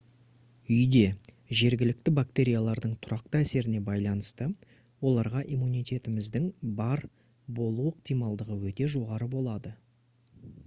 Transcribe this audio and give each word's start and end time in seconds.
үйде 0.75 1.01
жергілікті 1.57 2.13
бактериялардың 2.19 2.93
тұрақты 3.07 3.41
әсеріне 3.47 3.81
байланысты 3.89 4.47
оларға 5.11 5.43
иммунитетіңіздің 5.57 6.47
бар 6.79 7.03
болу 7.59 7.85
ықтималдығы 7.91 8.57
өте 8.71 8.89
жоғары 8.95 9.29
болады 9.37 9.73